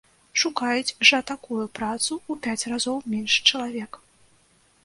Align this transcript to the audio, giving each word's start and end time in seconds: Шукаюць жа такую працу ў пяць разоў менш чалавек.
Шукаюць 0.43 0.95
жа 1.09 1.19
такую 1.31 1.65
працу 1.81 2.11
ў 2.13 2.33
пяць 2.47 2.67
разоў 2.73 2.97
менш 3.15 3.37
чалавек. 3.49 3.91